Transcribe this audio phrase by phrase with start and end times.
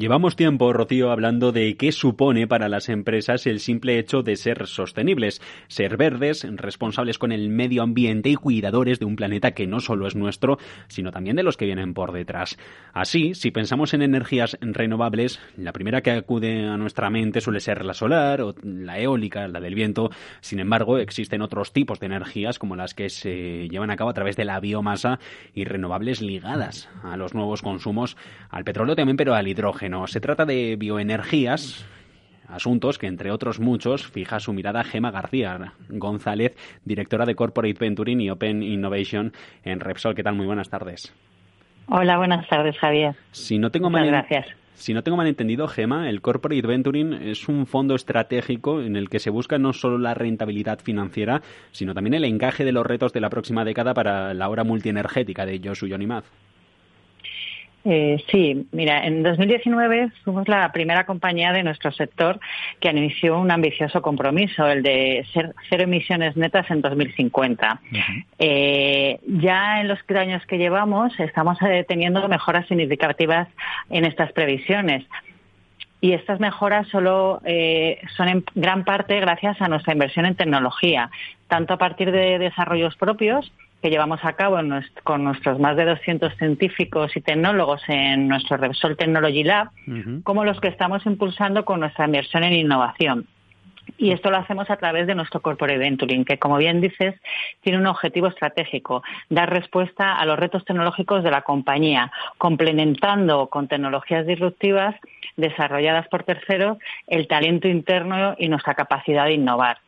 [0.00, 4.66] Llevamos tiempo, Rocío, hablando de qué supone para las empresas el simple hecho de ser
[4.66, 9.78] sostenibles, ser verdes, responsables con el medio ambiente y cuidadores de un planeta que no
[9.78, 10.56] solo es nuestro,
[10.88, 12.56] sino también de los que vienen por detrás.
[12.94, 17.84] Así, si pensamos en energías renovables, la primera que acude a nuestra mente suele ser
[17.84, 20.08] la solar o la eólica, la del viento.
[20.40, 24.14] Sin embargo, existen otros tipos de energías como las que se llevan a cabo a
[24.14, 25.18] través de la biomasa
[25.52, 28.16] y renovables ligadas a los nuevos consumos,
[28.48, 31.86] al petróleo también, pero al hidrógeno se trata de bioenergías,
[32.48, 38.20] asuntos que, entre otros muchos, fija su mirada Gema García González, directora de Corporate Venturing
[38.20, 39.32] y Open Innovation
[39.64, 40.14] en Repsol.
[40.14, 40.34] ¿Qué tal?
[40.34, 41.14] Muy buenas tardes.
[41.88, 43.16] Hola, buenas tardes, Javier.
[43.32, 44.46] Si no tengo Muchas gracias.
[44.74, 49.10] Si no tengo mal entendido, Gema, el Corporate Venturing es un fondo estratégico en el
[49.10, 53.12] que se busca no solo la rentabilidad financiera, sino también el encaje de los retos
[53.12, 56.24] de la próxima década para la hora multienergética de Josu Maz.
[57.84, 62.38] Eh, sí, mira, en 2019 fuimos la primera compañía de nuestro sector
[62.78, 67.80] que inició un ambicioso compromiso, el de ser cero emisiones netas en 2050.
[68.38, 73.48] eh, ya en los años que llevamos estamos eh, teniendo mejoras significativas
[73.88, 75.04] en estas previsiones.
[76.02, 81.10] Y estas mejoras solo eh, son en gran parte gracias a nuestra inversión en tecnología,
[81.46, 83.52] tanto a partir de desarrollos propios
[83.82, 84.58] que llevamos a cabo
[85.04, 89.70] con nuestros más de 200 científicos y tecnólogos en nuestro Repsol Technology Lab,
[90.24, 93.26] como los que estamos impulsando con nuestra inversión en innovación.
[93.98, 97.14] Y esto lo hacemos a través de nuestro Corporate Venturing, que, como bien dices,
[97.60, 103.68] tiene un objetivo estratégico, dar respuesta a los retos tecnológicos de la compañía, complementando con
[103.68, 104.94] tecnologías disruptivas
[105.36, 109.78] desarrolladas por terceros el talento interno y nuestra capacidad de innovar.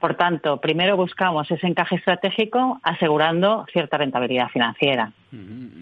[0.00, 5.12] Por tanto, primero buscamos ese encaje estratégico asegurando cierta rentabilidad financiera.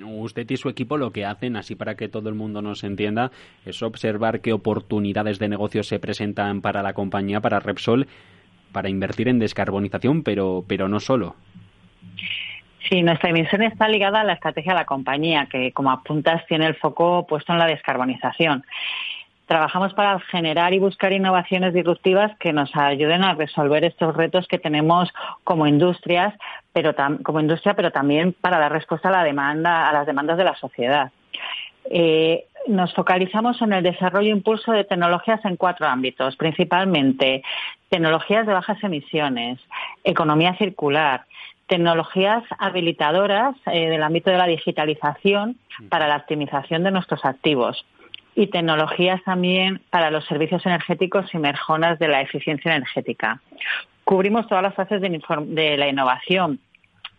[0.04, 3.30] Usted y su equipo lo que hacen, así para que todo el mundo nos entienda,
[3.64, 8.06] es observar qué oportunidades de negocio se presentan para la compañía, para Repsol,
[8.72, 11.36] para invertir en descarbonización, pero, pero no solo.
[12.88, 16.66] Sí, nuestra emisión está ligada a la estrategia de la compañía, que como apuntas tiene
[16.66, 18.64] el foco puesto en la descarbonización.
[19.46, 24.58] Trabajamos para generar y buscar innovaciones disruptivas que nos ayuden a resolver estos retos que
[24.58, 25.12] tenemos
[25.44, 26.34] como industrias,
[26.72, 30.44] pero como industria, pero también para dar respuesta a la demanda, a las demandas de
[30.44, 31.12] la sociedad.
[31.90, 37.42] Eh, nos focalizamos en el desarrollo e impulso de tecnologías en cuatro ámbitos, principalmente
[37.90, 39.60] tecnologías de bajas emisiones,
[40.02, 41.26] economía circular,
[41.66, 45.58] tecnologías habilitadoras eh, del ámbito de la digitalización
[45.90, 47.84] para la optimización de nuestros activos
[48.34, 53.40] y tecnologías también para los servicios energéticos y mejoras de la eficiencia energética.
[54.04, 56.60] Cubrimos todas las fases de, la innovación,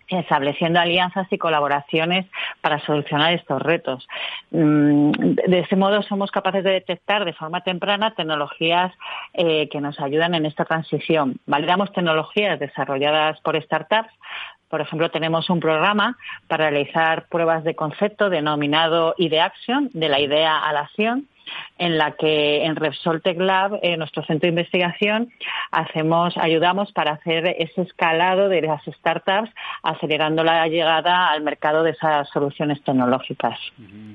[0.07, 2.27] estableciendo alianzas y colaboraciones
[2.61, 4.07] para solucionar estos retos.
[4.51, 5.11] Mm,
[5.47, 8.93] de ese modo somos capaces de detectar de forma temprana tecnologías
[9.33, 11.39] eh, que nos ayudan en esta transición.
[11.47, 14.11] Validamos tecnologías desarrolladas por startups
[14.75, 16.17] por ejemplo, tenemos un programa
[16.49, 21.29] para realizar pruebas de concepto denominado Action, de la idea a la acción,
[21.77, 25.31] en la que en Repsol Tech Lab, en nuestro centro de investigación,
[25.71, 29.49] hacemos, ayudamos para hacer ese escalado de las startups,
[29.83, 33.59] acelerando la llegada al mercado de esas soluciones tecnológicas.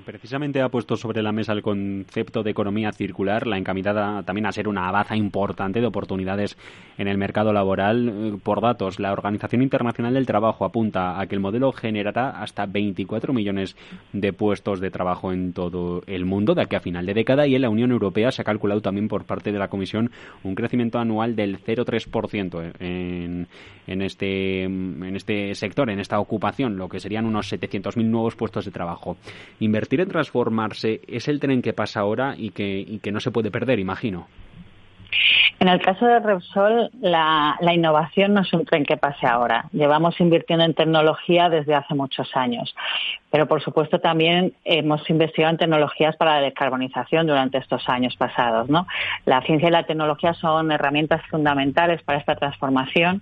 [0.05, 4.53] Precisamente ha puesto sobre la mesa el concepto de economía circular, la encaminada también a
[4.53, 6.57] ser una baza importante de oportunidades
[6.99, 8.09] en el mercado laboral.
[8.09, 12.67] Eh, por datos, la Organización Internacional del Trabajo apunta a que el modelo generará hasta
[12.67, 13.77] 24 millones
[14.13, 17.55] de puestos de trabajo en todo el mundo de aquí a final de década y
[17.55, 20.11] en la Unión Europea se ha calculado también por parte de la Comisión
[20.43, 23.47] un crecimiento anual del 0,3% en,
[23.87, 28.65] en, este, en este sector, en esta ocupación, lo que serían unos 700.000 nuevos puestos
[28.65, 29.17] de trabajo.
[29.61, 33.31] Invertir en transformarse es el tren que pasa ahora y que, y que no se
[33.31, 34.27] puede perder, imagino.
[35.61, 39.67] En el caso de Repsol, la, innovación no es un tren que pase ahora.
[39.73, 42.75] Llevamos invirtiendo en tecnología desde hace muchos años.
[43.31, 48.71] Pero, por supuesto, también hemos investigado en tecnologías para la descarbonización durante estos años pasados.
[49.27, 53.21] La ciencia y la tecnología son herramientas fundamentales para esta transformación,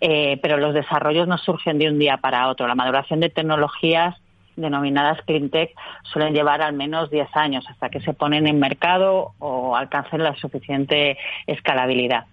[0.00, 2.66] eh, pero los desarrollos no surgen de un día para otro.
[2.66, 4.16] La maduración de tecnologías
[4.56, 9.76] denominadas cleantech suelen llevar al menos 10 años hasta que se ponen en mercado o
[9.76, 12.24] alcancen la suficiente escalabilidad.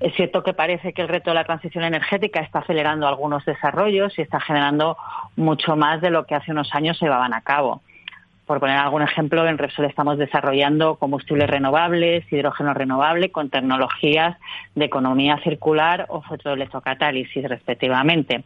[0.00, 4.18] Es cierto que parece que el reto de la transición energética está acelerando algunos desarrollos
[4.18, 4.96] y está generando
[5.36, 7.82] mucho más de lo que hace unos años se llevaban a cabo.
[8.46, 14.36] Por poner algún ejemplo, en Repsol estamos desarrollando combustibles renovables, hidrógeno renovable con tecnologías
[14.74, 18.44] de economía circular o fotoelectrocatálisis, respectivamente.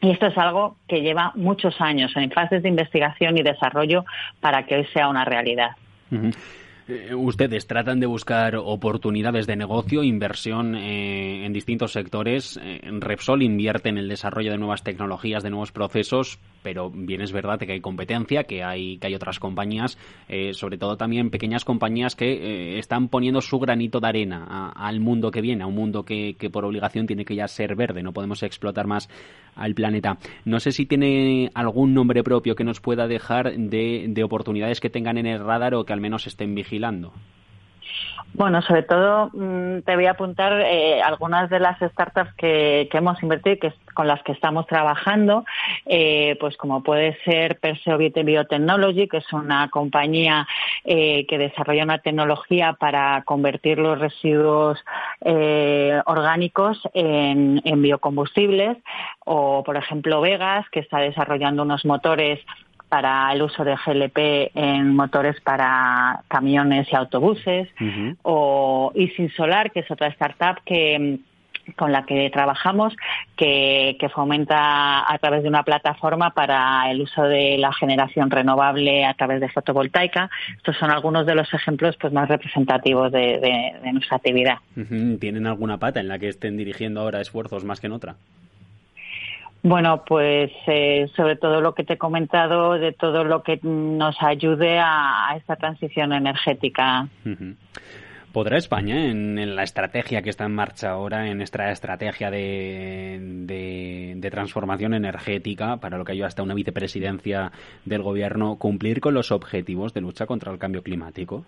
[0.00, 4.04] Y esto es algo que lleva muchos años en fases de investigación y desarrollo
[4.40, 5.72] para que hoy sea una realidad.
[7.16, 12.58] Ustedes tratan de buscar oportunidades de negocio, inversión eh, en distintos sectores.
[12.62, 17.32] Eh, Repsol invierte en el desarrollo de nuevas tecnologías, de nuevos procesos, pero bien es
[17.32, 19.98] verdad que hay competencia, que hay, que hay otras compañías,
[20.52, 25.40] sobre todo también pequeñas compañías que están poniendo su granito de arena al mundo que
[25.40, 28.02] viene, a un mundo que, por obligación tiene que ya ser verde.
[28.02, 29.08] No podemos explotar más
[29.54, 30.18] al planeta.
[30.44, 34.90] No sé si tiene algún nombre propio que nos pueda dejar de, de oportunidades que
[34.90, 36.54] tengan en el radar o que al menos estén
[38.34, 43.22] Bueno, sobre todo mm, te voy a apuntar eh, algunas de las startups que, hemos
[43.22, 45.44] invertido que, con las que estamos trabajando,
[45.84, 50.46] eh, pues como puede ser Perseo Biotechnology, que es una compañía
[50.84, 54.82] eh, que desarrolla una tecnología para convertir los residuos
[56.04, 58.78] orgánicos en biocombustibles,
[59.24, 62.40] o por ejemplo Vegas, que está desarrollando unos motores
[62.92, 67.70] para el uso de GLP en motores para camiones y autobuses,
[68.20, 71.18] o Isin Solar, que es otra startup que
[71.74, 72.94] con la que trabajamos,
[73.34, 79.14] que, fomenta a través de una plataforma para el uso de la generación renovable a
[79.14, 80.28] través de fotovoltaica.
[80.58, 84.58] Estos son algunos de los ejemplos pues, más representativos de, nuestra actividad.
[85.18, 88.16] ¿Tienen alguna pata en la que estén dirigiendo ahora esfuerzos más que en otra?
[89.62, 94.16] Bueno, pues eh, sobre todo lo que te he comentado, de todo lo que nos
[94.20, 97.08] ayude a, esta transición energética.
[98.32, 103.18] ¿Podrá España, en, la estrategia que está en marcha ahora, en esta estrategia de,
[104.16, 107.52] de, transformación energética, para lo que hay hasta una vicepresidencia
[107.84, 111.44] del Gobierno, cumplir con los objetivos de lucha contra el cambio climático?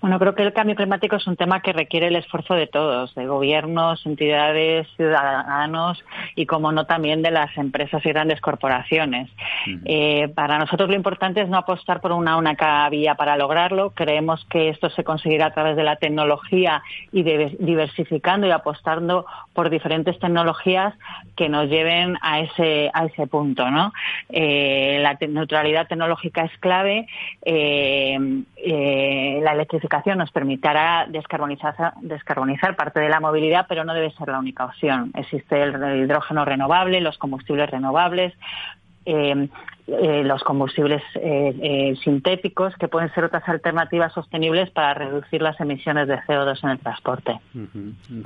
[0.00, 3.14] Bueno, creo que el cambio climático es un tema que requiere el esfuerzo de todos,
[3.14, 6.04] de gobiernos, entidades, ciudadanos
[6.34, 9.30] y, como no, también de las empresas y grandes corporaciones.
[9.86, 13.92] Eh, para nosotros lo importante es no apostar por una única vía para lograrlo.
[13.92, 19.24] Creemos que esto se conseguirá a través de la tecnología y de, diversificando y apostando
[19.54, 20.94] por diferentes tecnologías
[21.36, 23.70] que nos lleven a ese, a ese punto.
[23.70, 23.94] ¿no?
[24.28, 27.06] Eh, la neutralidad tecnológica es clave.
[27.42, 28.18] Eh,
[29.42, 29.85] la electricidad
[30.16, 35.12] nos permitirá descarbonizar, descarbonizar parte de la movilidad, pero no debe ser la única opción.
[35.14, 38.34] Existe el, hidrógeno renovable, los combustibles renovables,
[39.04, 39.48] eh,
[39.86, 46.08] eh, los combustibles eh, sintéticos, que pueden ser otras alternativas sostenibles para reducir las emisiones
[46.08, 47.38] de CO2 en el transporte.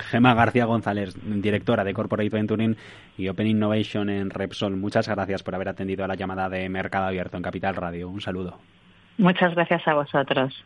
[0.09, 2.75] Gema García González, directora de Corporate Venturing
[3.17, 7.05] y Open Innovation en Repsol, muchas gracias por haber atendido a la llamada de Mercado
[7.05, 8.09] Abierto en Capital Radio.
[8.09, 8.57] Un saludo.
[9.17, 10.65] Muchas gracias a vosotros.